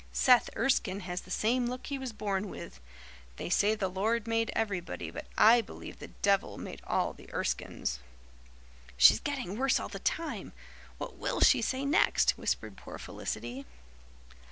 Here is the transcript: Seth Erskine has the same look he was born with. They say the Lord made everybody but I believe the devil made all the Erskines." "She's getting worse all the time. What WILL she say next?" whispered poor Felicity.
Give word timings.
Seth 0.11 0.49
Erskine 0.57 1.01
has 1.01 1.21
the 1.21 1.29
same 1.29 1.67
look 1.67 1.85
he 1.85 1.99
was 1.99 2.11
born 2.11 2.49
with. 2.49 2.79
They 3.35 3.51
say 3.51 3.75
the 3.75 3.87
Lord 3.87 4.25
made 4.25 4.51
everybody 4.55 5.11
but 5.11 5.27
I 5.37 5.61
believe 5.61 5.99
the 5.99 6.07
devil 6.07 6.57
made 6.57 6.81
all 6.87 7.13
the 7.13 7.29
Erskines." 7.31 7.99
"She's 8.97 9.19
getting 9.19 9.59
worse 9.59 9.79
all 9.79 9.89
the 9.89 9.99
time. 9.99 10.53
What 10.97 11.17
WILL 11.17 11.41
she 11.41 11.61
say 11.61 11.85
next?" 11.85 12.31
whispered 12.31 12.77
poor 12.77 12.97
Felicity. 12.97 13.67